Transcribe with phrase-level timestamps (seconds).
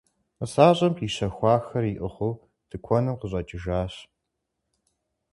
[0.39, 2.33] Нысащӏэм къищэхуахэр иӏыгъыу
[2.69, 3.93] тыкуэным къыщӏэкӏыжащ.